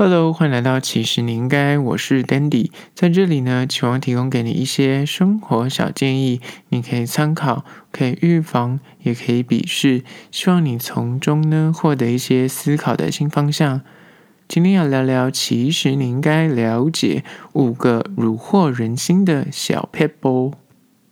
[0.00, 13.80] Hello，欢迎来到其实你应该，我是 Dandy，在这里呢，期望提供给你一些生活小建议，你可以参考，可以预防，也可以鄙视，希望你从中呢获得一些思考的新方向。
[14.46, 17.24] 今天要聊聊，其实你应该了解
[17.54, 20.54] 五个虏获人心的小撇步。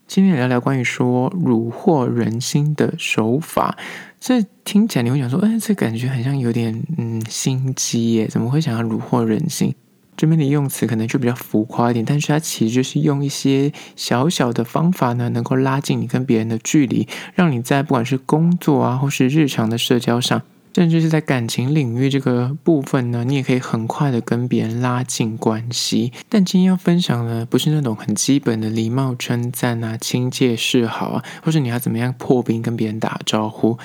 [0.07, 3.77] 今天聊聊关于说虏获人心的手法。
[4.20, 8.29] 这听起来你会想说，哎，这感觉很像有点嗯心机耶？
[8.29, 9.74] 怎么会想要虏获人心？
[10.16, 20.41] 这边的用词可能就比较浮夸一点，但是它其实就是用一些小小的方法呢，能够拉近你跟别人的距离，让你在不管是工作啊，或是日常的社交上，
[20.76, 26.12] 甚至是在感情领域这个部分呢，你也可以很快的跟别人拉近关系。
[26.28, 33.78] 但今天要分享的不是那种很基本的礼貌称赞啊、亲切示好啊，或是你要怎么样破冰跟别人打招呼。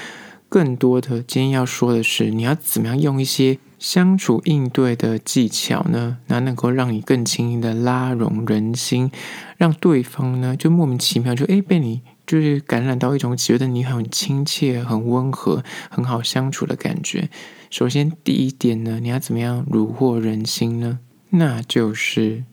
[0.49, 6.17] 更多的，今天要说的是，你要怎么样用一些相处应对的技巧呢？
[6.27, 9.09] 那能够让你更轻易的拉拢人心，
[9.55, 12.01] 让对方呢就莫名其妙就诶被你
[12.31, 17.29] 就是感染到一种觉得你很亲切、很温和、很好相处的感觉。
[17.69, 20.99] 首先第一点呢，你要怎么样虏获人心呢？
[21.31, 22.45] 那就是。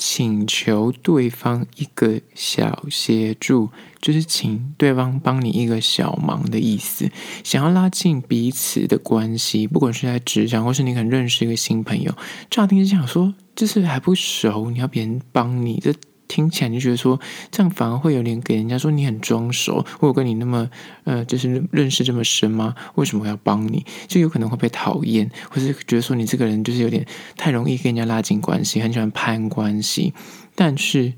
[0.00, 7.10] 请求对方一个小协助，就是请对方帮你一个小忙的意思。
[7.42, 12.14] 想要拉近彼此的关系，不管是在职场，或是你可能认识一个新朋友，
[12.48, 15.92] 乍听之下想说，就是还不熟，你要别人帮你这。
[16.38, 17.18] 听起来你就觉得说，
[17.50, 20.70] 这样反而会有点给人家说你很装熟，我有跟你那么
[21.02, 22.76] 呃，就是认识这么深吗？
[22.94, 23.84] 为什么要帮你？
[24.06, 27.04] 就有可能会被讨厌，或是觉得说你这个人就是有点
[27.36, 30.14] 太容易跟人家拉近关系，很喜欢攀关系。
[30.54, 31.14] 但是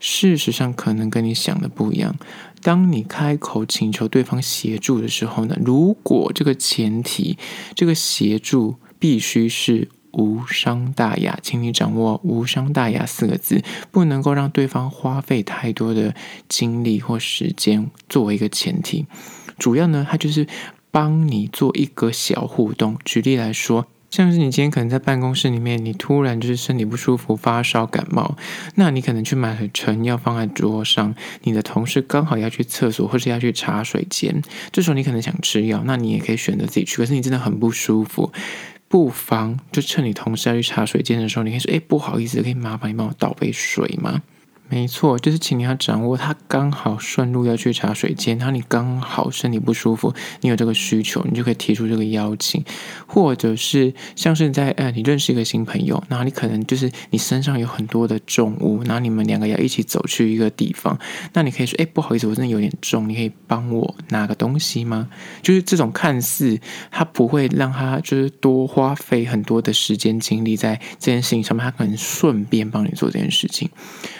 [0.00, 2.16] 事实上可能跟你想的不一样。
[2.60, 7.38] 当你开口请求对方协助的时候呢，如果这个前提，
[7.76, 9.88] 这个协助必须是。
[10.18, 16.12] 无伤大雅，请你掌握“无伤大雅”四个字，不能够让对方花费太多的
[16.48, 19.06] 精力或时间作为一个前提。
[19.56, 20.44] 主要呢，它就是
[20.90, 22.98] 帮你做一个小互动。
[23.04, 28.36] 举例来说，像是你今天可能在办公室里面，你突然就是身体不舒服、发烧、感冒，
[28.74, 34.42] 那你可能去买了成药放在桌上，你的同事刚好要去厕所或是要去茶水间，
[34.72, 38.32] 这时候你可能想吃药，那你也可以选择自己去，可是你真的很不舒服。
[38.88, 44.22] 不妨就趁你同事要去茶水间的时候，你可以说：“哎，不好意思，可以麻烦你帮我倒杯水吗？”
[44.70, 50.12] 没错，就是请你要掌握，他刚好顺路要去茶水间，然后你刚好身体不舒服，
[50.42, 52.62] 你有这个需求，你就可以提出这个邀请，
[53.06, 60.98] 或者是像是在呃，你认识一个新朋友，然后你可能就是你身上有很多的重物，然后你们两个要一起走去一个地方，
[61.32, 65.08] 那你可以说，哎，不好意思，我真的有点重，你可以帮我拿个东西吗？
[65.40, 73.70] 就是这种看似他不会让他就是多花费很多的时间精力在这件事情上面，他可能顺便帮你做这件事情，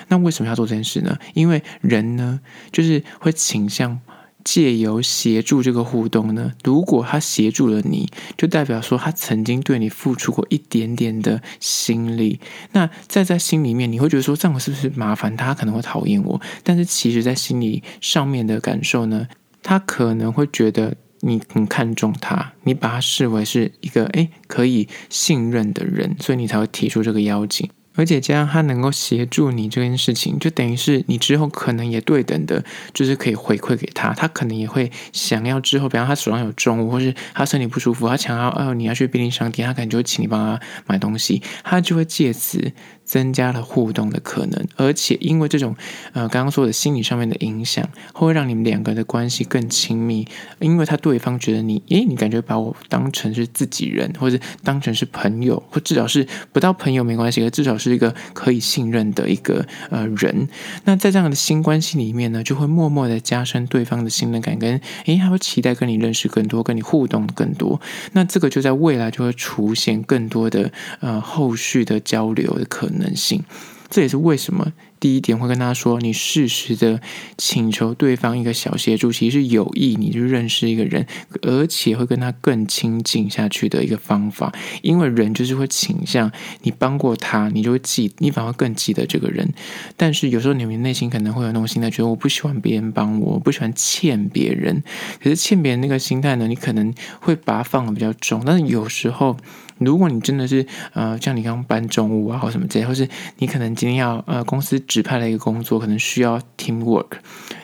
[0.08, 0.42] 那为什什？
[0.42, 1.18] 么要做这件事呢？
[1.34, 2.40] 因为人呢，
[2.72, 4.00] 就是会倾向
[4.44, 6.52] 借由协助这个互动呢。
[6.64, 12.40] 如果他协助了你，就代表说他曾经对你付出过一点点的心力。
[12.72, 15.52] 那在在心里面，你会觉得说这样是不是麻烦他？
[15.52, 16.40] 可能会讨厌我。
[16.62, 19.26] 但是其实，在心理上面的感受呢，
[19.62, 27.68] 他可能会觉得你很看重他，你把他视为是一个诶可以信任的人，所以你才会提出这个邀请。
[27.98, 32.64] 而且加上他能够协助你这件事情，就等于是你之后可能也对等的，
[32.94, 42.72] 就是可以回馈给他，他可能也会想要之后，比方他手上有重物，或是他身体不舒服，他想要哦，你要去便利商店，他可能就会请你帮他买东西，他就会借此
[43.08, 44.64] 增加了互动的可能。
[44.76, 45.74] 而且因为这种
[46.12, 50.24] 呃刚刚说的心理上面的影响，会让你们两个的关系更亲密，
[50.60, 57.88] 因为他对方觉得你，诶，你感觉把我当成是自己人，或者当成是朋友，或至少是不到朋友没关系，可至少是。
[57.88, 60.46] 是一个可以信任的一个呃人，
[60.84, 67.80] 那在这样的新关系里面呢，就会默默的加深对方的信任感，跟诶，他会期待跟你认识更多，跟你互动更多。
[68.12, 73.42] 那这个就在未来就会出现更多的呃后续的交流的可能能性。
[73.90, 74.72] 这也是为什么。
[75.00, 77.00] 第一点会跟他说，你适时的
[77.36, 81.06] 请求对方一个小协助，其实是有意你就认识一个人，
[81.42, 84.52] 而且会跟他更亲近下去的一个方法。
[84.82, 89.52] 因为人就是会倾向你帮过他，你就会记，你反而更记得这个人。
[89.96, 94.82] 但是有时候你们内心可能会有那种心态，觉得我不喜欢别人帮我，我不喜欢欠别人。
[95.22, 98.42] 可是欠别人那个心态呢，你可能会把它放的比较重。
[98.44, 99.36] 但是有时候，
[99.78, 104.82] 如果你真的是呃，像你刚刚搬重物啊，或什么之类，或是你可能今天要呃公司。
[104.88, 107.18] 指派了一个工作，可能需要 teamwork，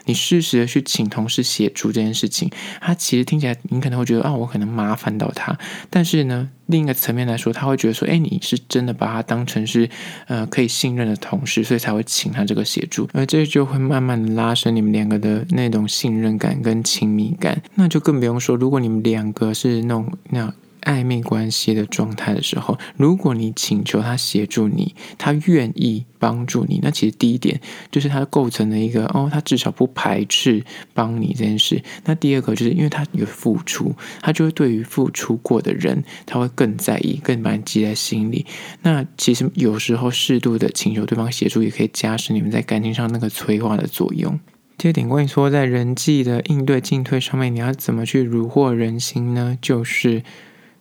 [0.05, 2.51] 你适时的去请同事协助这件事情，
[2.81, 9.89] 他其实听起来你可能会觉得啊，我可能麻烦到他，但是呢，另一个层面来说，他会觉得说，哎，你是真的把他当成是
[10.27, 20.53] 呃可以信任的同事，所以才会请他这个协助，而这就会慢慢的拉伸你们两个的那种信任感跟亲密感，那就更不用说，如果你们两个是那种那。
[20.85, 27.61] 暧昧关系的状态的时候，如果你请求他协助你，他愿意帮助你，那其实第一点
[27.91, 31.83] 就是他构成了一个哦，他至少不排斥帮你这件事。
[32.05, 38.47] 那第二个就是因为他有付出，他就会对于付出过的人，他会更在意，更把你记在心里。
[38.83, 44.39] 那其实有时候适度的请求对方协助，也可以加深你们在感情上那个催化的作用。
[44.77, 49.57] 第二点关于说在人际的应对进退上面，你要怎么去虏获人心呢？
[49.61, 50.23] 就是。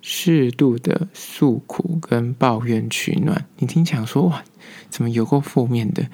[0.06, 4.44] 适度的诉苦跟抱怨取暖，你听讲说哇，
[4.90, 6.06] 怎么有过负面的？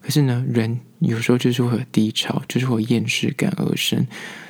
[0.00, 4.06] 可是呢，人有时候就是会有低潮，就是会有厌世感而生。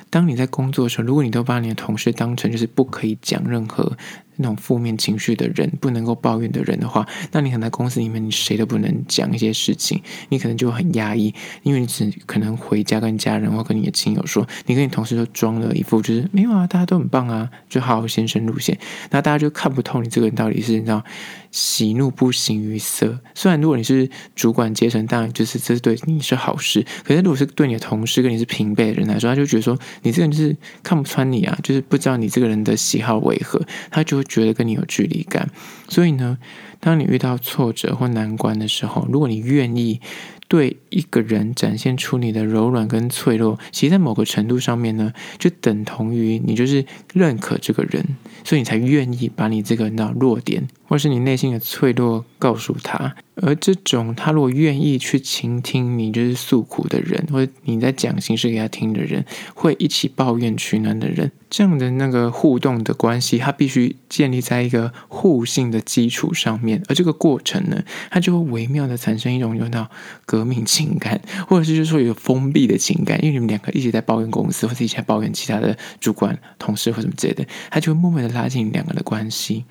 [0.09, 3.97] 当你在工作的时候，如果你都把你的同事当成就是不可以讲任何
[4.37, 11.33] 那种负面情绪的人，不能够抱怨的人的话，那你可能在公司里面你谁都不能讲一些事情，你可能就很压抑，
[11.63, 18.77] 因为你只可能回家跟家人或跟你的亲友说，你跟你同事都装了一副就是没有啊，大家都很棒啊，就好好先生路线，
[19.11, 21.03] 那大家就看不透你这个人到底是你知道
[21.51, 23.19] 喜怒不形于色。
[23.33, 29.75] 虽然如果你是主管阶层，当然就是这是对你是好事，可是如果是对你的同事跟你是平辈的人来说，他就觉得说。
[30.01, 33.59] 你这个人就是看不穿你啊，就是不知道你这个人的喜好为何，
[33.89, 35.49] 他就觉得跟你有距离感。
[35.87, 36.37] 所以呢，
[36.79, 40.01] 当你遇到挫折或难关的时候，如果你愿意
[40.47, 48.05] 对一个人展现出你的柔软跟脆弱，其实在某个程度上面呢，就等同于你就是认可这个人，
[48.43, 50.67] 所以你才愿意把你这个那弱点。
[50.87, 53.15] 或是你内心的脆弱，告诉他。
[53.35, 66.81] 而这种他如果愿意去倾听你就是诉苦的人，或者你在讲心事给他听的人，会一起抱怨取暖的人，这样的那个互动的关系，它必须建立在一个互信的基础上面。
[66.87, 69.89] 而这个过程呢，它就会微妙的产生一种有到
[70.25, 79.65] 革命情感，或者是就是说有封闭的情感，因为你们两个一直在抱怨公司，或者一起在抱怨其他的主管、同事或什么之类的，他就会默默的拉近两个的关系。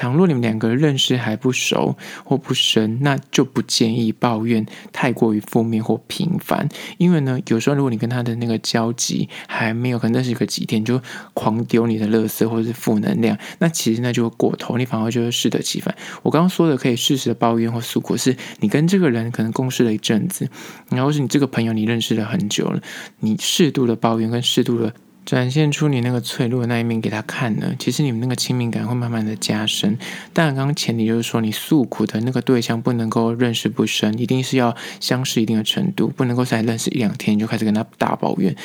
[0.00, 1.94] 倘若你们两个认识还不熟
[2.24, 4.64] 或不深，那就不建议抱怨
[4.94, 6.66] 太过于负面或频繁。
[6.96, 11.02] 因为呢，有时候如果你跟他的那个交集还没有，可能认识个几天，就
[11.34, 15.94] 狂丢你的乐色或者是负能量，那其实那就过头，你反而就会适得其反。
[16.22, 20.48] 我刚刚说的可以适时的抱怨或诉苦，是你跟这个人可能共事了一阵子，
[20.88, 22.80] 然后是你这个朋友你认识了很久了，
[23.18, 24.94] 你适度的抱怨跟适度的。
[25.30, 29.96] 展现出你那个脆弱的那一面给他看呢，其实你们那个亲密感会慢慢的加深。
[30.32, 38.56] 但，刚刚前提就是说，你诉苦的那个对象不能够认识不深，一定是要相识一定的程度，不能够才认识一两天就开始跟他大抱怨。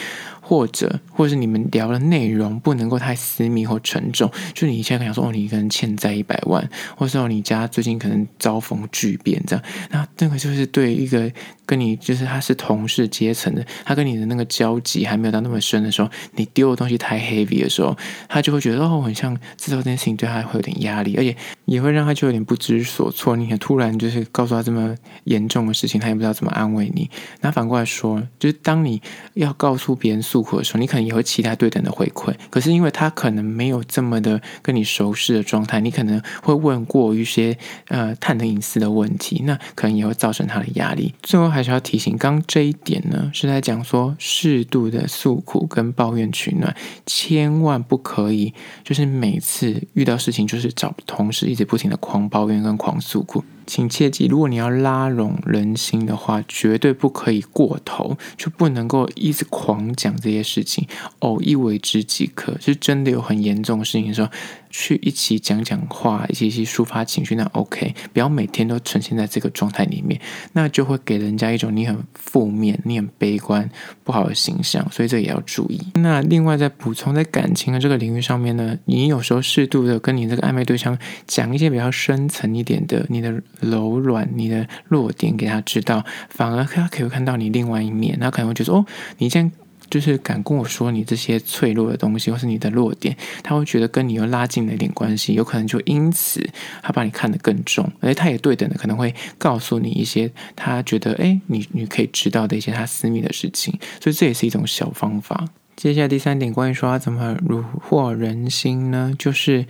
[0.48, 11.32] 或者，或者是你们聊的内容不能够太私密或沉重，就你现在可能说哦，你可能欠债一百万，或者说你家最近可能遭逢巨变这样，那这个就是对一个
[11.66, 17.98] 跟你就是他是同事阶层的，他跟你的那个交集还没有到那么深的时候，你丢的东西太 heavy 的时候，
[18.30, 23.36] 他就会觉得哦，很像知道这件事情对他会有点压力，而且也会让他就有点不知所措。
[23.36, 27.10] 你突然就是告诉他这么严重的事情，他也不知道怎么安慰你。
[27.42, 29.02] 那反过来说，就是当你
[29.34, 30.22] 要告诉别人。
[30.36, 37.58] 诉苦的时候，你可能也会期待对等的回馈，可是因为他可能没有这么的跟你熟识的状态，你可能会问过一些
[37.88, 41.14] 呃探的隐私的问题，那可能也会造成他的压力。
[41.24, 53.42] 最后还是要提醒，刚这一点呢，是在讲说适度的诉苦跟抱怨取暖，千万不可以就是每次遇到事情就是找同事一直不停的狂抱怨跟狂诉苦。
[53.66, 60.88] 请切记，如果你要拉拢人心的话，绝对不可以过头，就不能够一直狂讲这些事情，
[61.20, 62.58] 偶一为之即可。
[62.60, 64.30] 是真的有很严重的事情的时候。
[64.78, 67.96] 去一起讲讲话，一起一起抒发情绪，那 OK。
[68.12, 70.20] 不要每天都呈现在这个状态里面，
[70.52, 73.70] 那就会给人家一种你很负面、你很悲观、
[74.04, 74.86] 不好的形象。
[74.92, 75.82] 所以这也要注意。
[75.96, 88.20] 那另外再补充，在感情的这个领域上面呢，你有时候适度的跟你这个暧昧对象讲一些比较深层一点的你的柔软、你的弱点给他知道，反而他可以看到你另外一面。
[88.20, 88.86] 他可能会觉得哦，
[89.20, 89.52] 你这样。
[89.96, 96.46] 就是敢跟我说你这些脆弱的东西，或是你的弱点，他会觉得跟你又拉近了一点关系，有可能就因此
[96.84, 105.48] 他把你看得更重，而且他也对等的可能会告诉你一些他觉得诶，你你可以知道的一些他私密的事情，所以这也是一种小方法。
[105.78, 109.14] 接下来第三点，关于说他怎么虏获人心呢？
[109.18, 109.66] 就是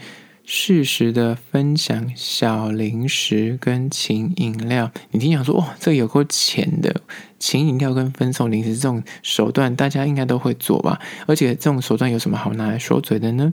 [0.46, 4.92] 适时的分享小零食跟请饮料。
[5.10, 7.02] 你听讲说，哇，这有够钱的，
[7.40, 11.00] 请饮料跟分送零食这种手段，大家应该都会做吧？
[11.26, 13.52] 而且这种手段有什么好拿来说嘴的呢？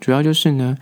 [0.00, 0.76] 主要就是呢，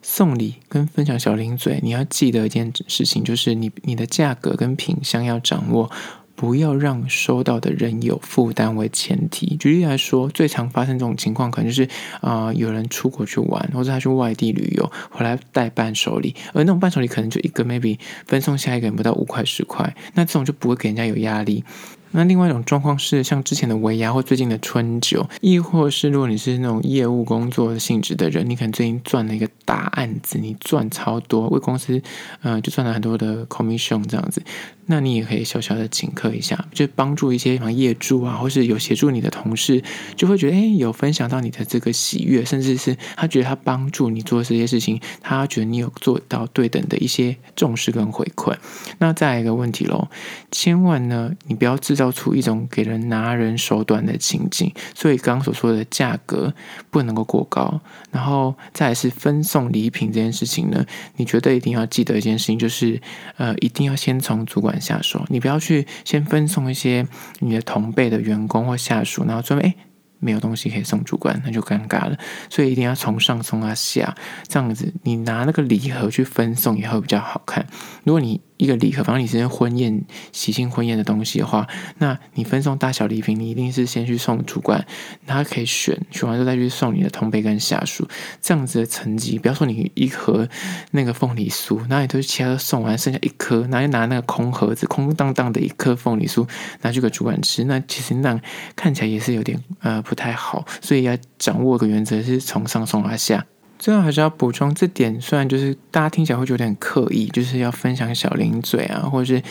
[0.00, 5.90] 送礼跟分享小零嘴，你要记得一件事情，就是你你的价格跟品相要掌握。
[6.36, 9.56] 不要让收到的人有负担为前提。
[9.56, 11.88] 举例来说，最常发生这种情况，可能就是
[12.20, 21.64] 啊、有人出国去玩，或者他去外地旅游，回来带伴手礼，而那种伴手礼可能就一个，maybe 分送下一个人不到五块十块，那这种就不会给人家有压力。
[22.12, 32.00] 那另外一种状况是，像之前的尾牙或最近的春酒，亦或是如果你是那种业务工作性质的人，你可能最近赚了一个大案子，你赚超多，为公司
[32.42, 34.40] 呃就赚了很多的 commission 这样子。
[34.88, 39.82] 那你也可以小小的请客一下，就帮助一些什么业主啊，或是有协助你的同事，
[40.14, 48.54] 就会觉得诶，有分享到你的这个喜悦，甚至是他觉得他帮助你做这些事情，他觉得你有做到对等的一些重视跟回馈。
[48.98, 50.06] 那再来一个问题喽，
[50.52, 54.72] 千万呢，你不要制造出一种给人拿人手短的情景。
[54.94, 56.54] 所以刚刚所说的价格
[56.90, 57.80] 不能够过高，
[58.12, 63.00] 然后再来是分送礼品这件事情呢，你觉得一定要记得一件事情，就是
[63.36, 64.75] 呃，一定要先从主管。
[64.80, 67.06] 下属，你不要去先分送一些
[67.40, 69.74] 你的同辈的员工或下属，然后准备诶
[70.18, 72.16] 没有东西可以送主管，那就尴尬了。
[72.48, 74.16] 所以一定要从上送到下，
[74.48, 77.66] 这样子你拿那个礼盒去分送也会比较好看。
[78.04, 81.66] 如果你一个礼盒，反正你是婚宴、喜庆婚宴的东西的话，
[81.98, 84.86] 那你分送大小礼品，你一定是先去送主管，
[85.26, 88.08] 他可以选，选完之后再去送你的同辈跟下属，
[88.40, 89.38] 这样子的层级。
[89.38, 90.48] 不要说你一盒
[90.92, 96.48] 那个凤梨酥，然后你都其他都送完，剩下一颗，然后拿那个空盒子，空荡荡的一颗凤梨酥
[96.82, 98.40] 拿去给主管吃，那其实那
[98.74, 103.44] 看起来也是有点呃不太好，所以要掌握个原则，是从上送到下。
[103.78, 109.42] 最后还是要补充这点，虽然就是大家听起来会觉得有点刻意，就是要分享小零嘴啊，或者是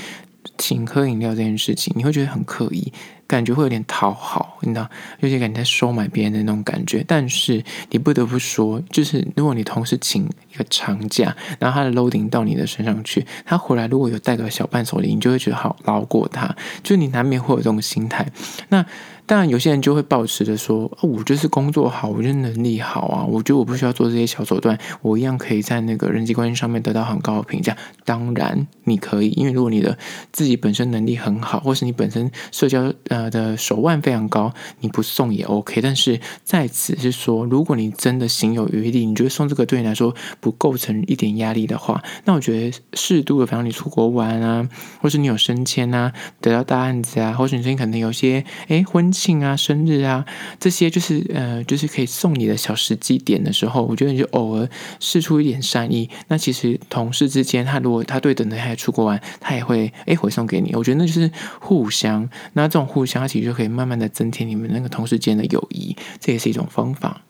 [0.57, 2.91] 请喝饮料这件事情，你会觉得很刻意，
[3.27, 4.89] 感觉会有点讨好，你知道，
[5.19, 7.03] 有些感觉在收买别人的那种感觉。
[7.07, 18.27] 但是你不得不说，就是如果你同时请一个长假，然后他的 loading 到你的身上去，他回来如果有带个小伴手礼，你就会觉得好捞过他，就你难免会有这种心态。
[18.69, 18.85] 那。
[19.27, 29.97] 当然，有些人就会抱持着说：“哦，我就是工作好，我就是能力好啊，我觉得我不需要做这些小手段，我一样可以在那个人际关系上面得到很高的评价。”当然，你可以，因为如果你的
[30.31, 35.81] 自己本身能力很好，或是你本身社交呃的手腕非常高，你不送也 OK。
[35.81, 44.69] 但是在此是说，如果你真的行有余力，你觉得送这个对你来说不构成一点压力的话，那我觉得适度的，比方你出国玩啊，
[45.01, 49.11] 或是你有升迁啊，得到大案子啊，或是你最近可能有些诶婚。
[49.15, 50.25] 庆啊，生日啊，
[50.59, 54.67] 这些就是呃，就是可以送你的小时机点的时候，我觉得你就偶尔
[54.99, 56.09] 试出一点善意。
[56.27, 60.75] 那其实同事之间，他如果他对等的还出国玩，他也会诶回送给你。
[60.75, 61.31] 我觉得那就是
[61.61, 67.21] 互相，那这种互相，其实就可以慢慢的增添你们那个同事间的友谊，这也是一种方法。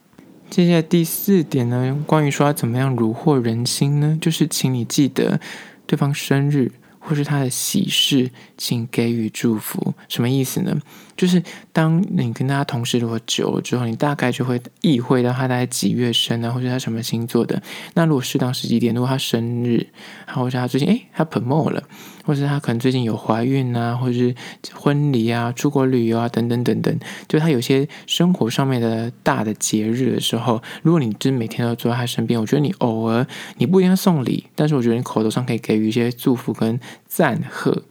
[0.50, 5.40] 接下来第四点呢，关于说要怎么样虏获人心呢，就是请你记得
[5.88, 6.72] 对方生日
[7.06, 9.94] 或是他的喜事，请给予祝福。
[10.10, 10.76] 什么意思呢？
[11.16, 17.62] 就是当你跟他同事如果久了之后，你大概就会意会到他大概几月生啊，或者他什么星座的。
[17.94, 19.88] 那如果适当时机点，如果他生日，
[20.28, 21.82] 或者他最近诶他 promo 了，
[22.26, 24.36] 或者他可能最近有怀孕啊，或者是
[24.74, 33.26] 婚礼啊、出国旅游啊等等等等，就他有些生活上面的大的节日的时候，如果你真每天都坐在他身边，我觉得你偶尔
[33.58, 37.84] 你不一定要送礼，但是我觉得你口头上可以给予一些祝福跟赞贺。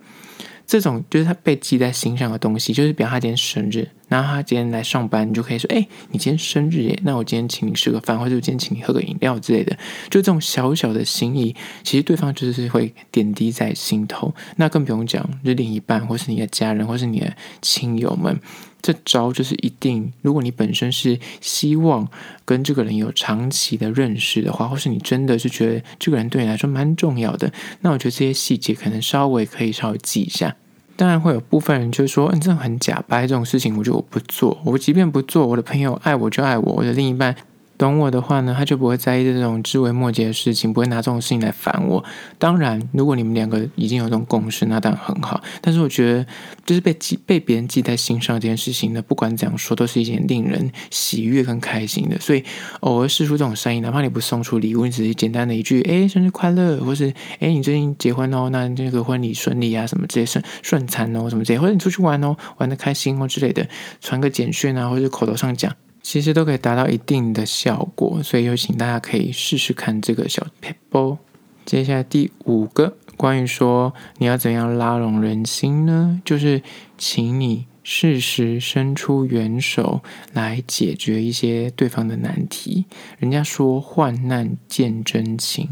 [0.66, 9.76] 这种就是他被记在心上的东西，就是比方他今天生日，然后他今天来上班，你就可以说：“哎，你今天生日耶，那我今天请你吃个饭，或者我今天请你喝个饮料之类的。”
[10.08, 14.34] 就这种小小的心意，其实对方就是会点滴在心头。
[14.56, 17.30] 那更不用讲，就另一半，或是你的家人，或是你的
[17.60, 18.40] 亲友们，
[18.84, 20.12] 这招就是一定。
[20.20, 22.06] 如果你本身是希望
[22.44, 27.50] 跟这个人有长期的认识的话，或是你真的是觉得这个人对你来说蛮重要的，
[27.80, 30.54] 那我觉得这些细节可能稍微可以稍微记一下。
[30.96, 34.60] 当然会有部分人就说：“嗯，这很假掰，这种事情我就不做。
[34.66, 37.34] 我即便不做，我的朋友爱我就爱我，我的另一半。”
[37.76, 42.04] 懂我的话呢，他就不会在意这种枝微末节的事情，不会拿这种事情来烦我。
[42.38, 45.42] 当然，如果你们两个已经有这种共识，那当然很好。
[45.60, 46.26] 但是我觉得，
[46.64, 52.18] 就是被记被别人记在心上这件事情呢，不管怎样说，都是一件令人喜悦跟开心的。
[52.20, 52.44] 所以，
[52.80, 63.66] 偶尔试出这种善意，哪怕你不送出礼物，你只是简单的一句“哎，生日快乐”，或是“哎，你最近结婚哦，那这个婚礼顺利啊，什么这些顺顺产哦，什么这些，或者你出去玩哦，玩得开心哦之类的，
[64.00, 65.74] 传个简讯啊，或者口头上讲。
[66.04, 71.16] 其实都可以达到一定的效果，所以有请大家可以试试看这个小撇步。
[71.64, 76.20] 接下来第五个，关于说你要怎样拉拢人心呢？
[76.22, 76.62] 就是
[76.98, 80.02] 请你适时伸出援手
[80.34, 82.84] 来解决一些对方的难题。
[83.18, 85.70] 人家说患难见真情，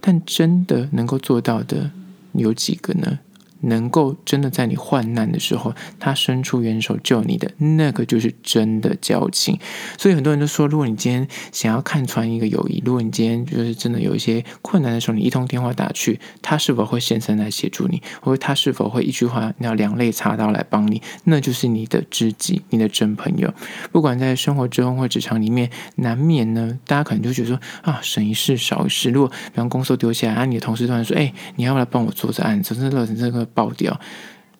[0.00, 1.90] 但真的能够做到的
[2.32, 3.18] 有几个呢？
[3.66, 9.58] 能够真的在你患难的时候，他伸出援手救你的那个，就是真的交情。
[9.98, 23.52] 所以很多人都说，如果你今天想要看穿一个友谊，如果你今天就是真的有一些困难的时候，你一通电话打去，他是否会现身来协助你，或者他是否会一句话要两肋插刀来帮你，那就是你的知己，你的真朋友。
[23.90, 29.10] 不管在生活中或职场里面，难免呢，大家可能就觉得说啊，省一事少一事。
[29.10, 32.74] 如果比方工作丢下来，啊，你的同事突然说，哎，你要不要帮我做这案子？
[32.74, 33.48] 真的，这个。
[33.54, 33.98] 爆掉，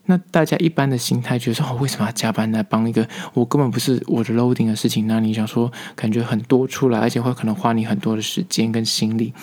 [0.06, 5.06] 那大家一般的心态觉得说，我为什么要加班来帮一个我根本不是我的 loading 的事情？
[5.06, 9.34] 那你想说，感觉很多出来，而且会可能花你很多的时间跟心力。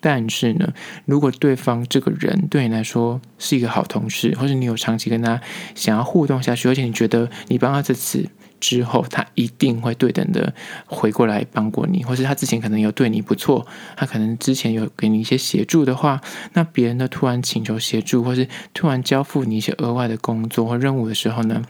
[0.00, 0.72] 但是呢，
[1.06, 5.40] 如果对方这个人对你来说是一个好同事，或者你有长期跟他
[5.74, 8.28] 想要互动下去，而且你觉得你帮他这次。
[8.60, 10.54] 之后，他一定会对等的
[10.86, 16.20] 回过来帮过你，或是他之前可能有对你不错，他可能之前有给你一些协助的话，
[16.52, 21.62] 那别人的突然请求协助，或是突然交付你一些额外的工作或任务的时候呢，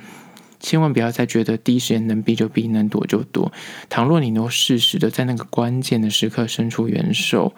[0.61, 3.53] 千万不要再觉得第一时间能避就避，能躲就躲。
[3.89, 7.55] 倘若你能够适时的在那个关键的时刻伸出援手，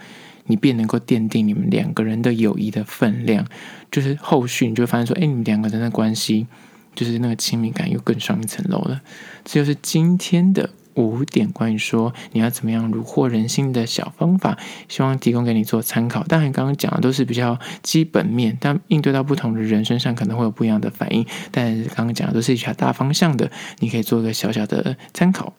[0.47, 3.47] 你便能够奠定你们两个人的友谊的分量，
[3.91, 6.47] 就是后续你就会发现说，哎，你们两个人的关系。
[6.95, 9.01] 就是那个亲密感又更上一层楼了。
[9.45, 16.25] 这就是今天的五点关于说你要怎么样虏获人心的小方法，希望提供给你做参考。
[16.25, 21.25] 当然，刚刚讲的都是比较基本面，但应对到不同的人身上可能会有不一样的反应。
[21.51, 25.55] 但刚刚讲的都是一条大方向的，你可以做一个小小的参考。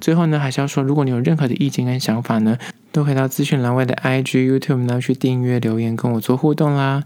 [0.00, 2.56] 最后呢，还是要说，如果你有任何的意见跟想法呢，
[2.92, 7.04] 都可以到资讯栏外的 IG、YouTube 呢去订阅留言跟我做互动啦。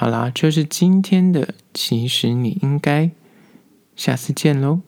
[0.00, 3.10] 好啦，就是今天的，其实你应该
[3.96, 4.82] 下次见喽。